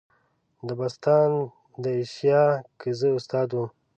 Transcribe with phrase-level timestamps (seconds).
[0.67, 1.31] دبستان
[1.83, 2.43] د ایشیا
[2.79, 3.67] که زه استاد وم.